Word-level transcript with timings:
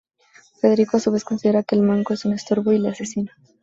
Federico, 0.59 0.97
a 0.97 0.99
su 0.99 1.11
vez, 1.11 1.23
considera 1.23 1.61
que 1.61 1.75
el 1.75 1.83
Manco 1.83 2.15
es 2.15 2.25
un 2.25 2.33
estorbo 2.33 2.71
y 2.73 2.79
le 2.79 2.89
asesina. 2.89 3.35